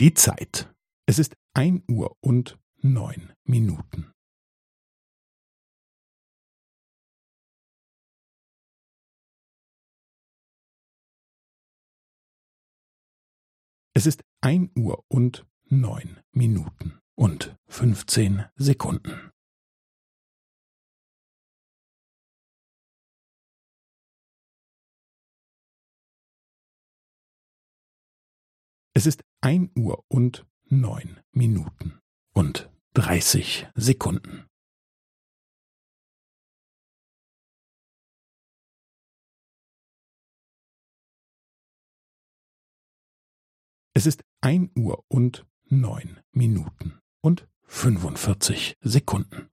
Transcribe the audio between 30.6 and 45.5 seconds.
neun Minuten und dreißig Sekunden. Es ist ein Uhr und